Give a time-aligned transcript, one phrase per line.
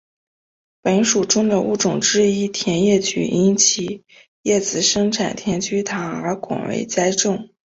[0.81, 4.03] 本属中的物种之一甜叶菊因其
[4.41, 7.49] 叶子生产甜菊糖而广为栽种。